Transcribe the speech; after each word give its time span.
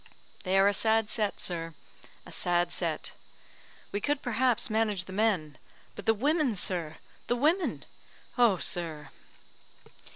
They 0.45 0.57
are 0.57 0.67
a 0.67 0.73
sad 0.73 1.11
set, 1.11 1.39
sir, 1.39 1.75
a 2.25 2.31
sad 2.31 2.71
set. 2.71 3.13
We 3.91 4.01
could, 4.01 4.23
perhaps, 4.23 4.67
manage 4.67 5.05
the 5.05 5.13
men; 5.13 5.59
but 5.95 6.07
the 6.07 6.15
women, 6.15 6.55
sir! 6.55 6.97
the 7.27 7.35
women! 7.35 7.85
Oh, 8.35 8.57
sir!" 8.57 9.11